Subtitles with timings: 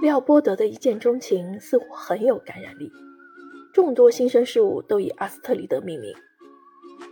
[0.00, 2.90] 利奥波德的一见钟情似乎很有感染力，
[3.70, 6.14] 众多新生事物都以阿斯特里德命名。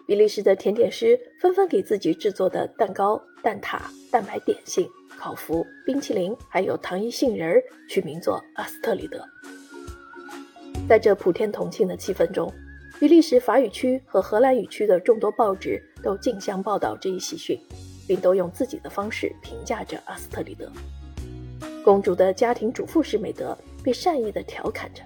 [0.06, 3.78] 比利时的甜点师纷纷给自己制作的蛋糕、蛋挞、
[4.10, 4.88] 蛋白点心、
[5.18, 9.22] 烤麸、冰淇淋，还有糖衣杏仁儿取名作阿斯特里德。
[10.88, 12.50] 在这普天同庆的气氛中，
[12.98, 17.60] 比利时法语区和荷兰语区的众多报纸都竞相报道这一喜讯，
[18.06, 20.72] 并都用自己的方式评价着阿斯特里德。
[21.88, 25.02] 公主的家庭主妇式美德被善意地调侃着。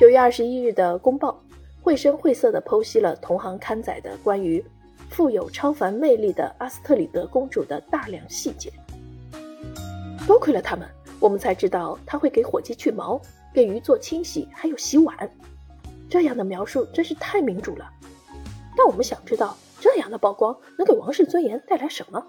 [0.00, 1.38] 九月二十一日的《公报》
[1.84, 4.64] 绘声绘色地剖析了同行刊载的关于
[5.10, 8.72] 富有超凡魅力的阿斯特里德公主的大量细节。
[10.26, 10.88] 多亏了他们，
[11.20, 13.20] 我们才知道她会给火鸡去毛，
[13.52, 15.14] 给鱼做清洗，还有洗碗。
[16.08, 17.86] 这样的描述真是太民主了。
[18.74, 22.24] 但我们想知道，这样的曝光能给王室尊严带来什么？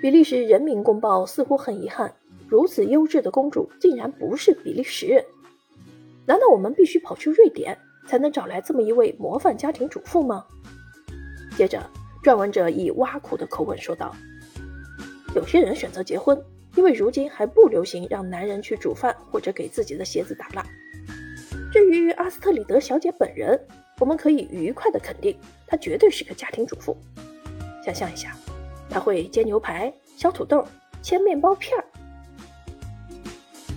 [0.00, 2.14] 比利时人民公报似乎很遗憾，
[2.46, 5.24] 如此优质的公主竟然不是比利时人。
[6.24, 10.44] 难道我们必须跑去瑞典才能找来这么一位模范家庭主妇吗？
[11.56, 11.82] 接着，
[12.22, 14.14] 撰文者以挖苦的口吻说道
[15.34, 16.40] ：“有些人选择结婚，
[16.76, 20.64] 因为如今还不流行让男人去煮饭或者给自己的鞋子打蜡。
[21.72, 23.60] 至于阿斯特里德小姐本人，
[23.98, 26.96] 我们可以愉快地肯定，她绝对是个家庭主妇。
[27.84, 28.36] 想象一下。”
[28.90, 30.64] 他会煎牛排、削土豆、
[31.02, 31.84] 切面包片儿。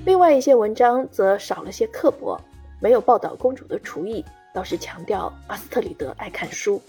[0.05, 2.39] 另外一些文章则少了些刻薄，
[2.79, 6.81] 没有报道公主的厨艺，倒是强调阿斯特里德爱看书。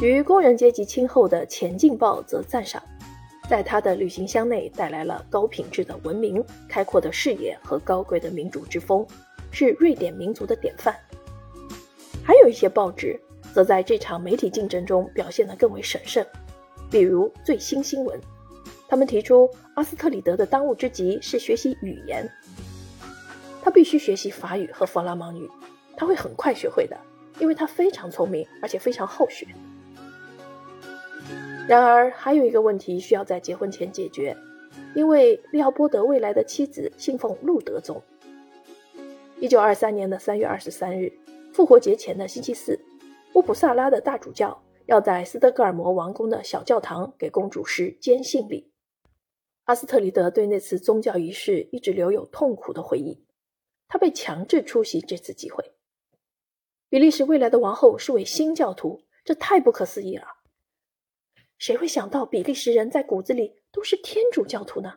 [0.00, 2.82] 与工人阶级亲厚的《前进报》则赞赏，
[3.48, 9.06] 在他的旅行箱内带来了高品质的文明、开阔的视野和高贵的民主之风，
[9.50, 10.94] 是瑞典民族的典范。
[12.24, 13.20] 还有一些报纸。
[13.56, 16.26] 则在这场媒体竞争中表现得更为审慎，
[16.90, 18.20] 比如《最新新闻》，
[18.86, 22.30] 他们提出阿斯特里德的当务之急是学习语言，
[23.62, 25.48] 他必须学习法语和弗拉芒语，
[25.96, 26.98] 他会很快学会的，
[27.38, 29.46] 因为他非常聪明，而且非常好学。
[31.66, 34.36] 然而，还有一个问题需要在结婚前解决，
[34.94, 38.02] 因为利奥波德未来的妻子信奉路德宗。
[39.40, 41.10] 一九二三年的三月二十三日，
[41.54, 42.78] 复活节前的星期四。
[43.36, 48.72] 乌普萨拉的大主教要在斯德哥尔摩王宫的小教堂给公主施坚信礼。
[49.64, 53.26] 阿斯特里德对那次宗教仪式一直留有痛苦的回忆。
[53.88, 55.74] 她被强制出席这次集会。
[56.88, 60.26] 比利时未来的王后是位新教徒，这太不可思议了。
[61.58, 64.94] 谁会想到比利时人在骨子里都是天主教徒呢？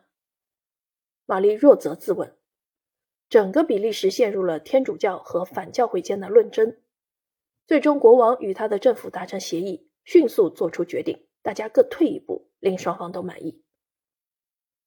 [1.26, 2.34] 玛丽若泽自问。
[3.28, 6.78] 整个比利时陷入了天主教和反教会间的论争。
[7.70, 13.62] 最终，国王与他的政府达成协议，迅速做出决定，大家各退一步，令双方都满意。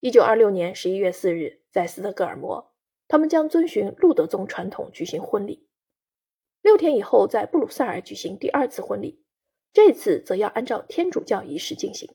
[0.02, 2.74] 一九二六年十一月四日，在斯德哥尔摩，
[3.08, 5.66] 他们将遵循路德宗传统举行婚礼。
[6.62, 9.24] 六天以后，在布鲁塞尔举行第二次婚礼，
[9.72, 12.14] 这次则要按照天主教仪式进行。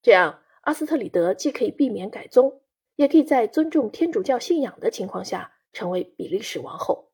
[0.00, 2.62] 这样，阿斯特里德既可以避免改宗，
[2.96, 7.11] 也可以在尊重天主教信仰的情况下成为比利时王后。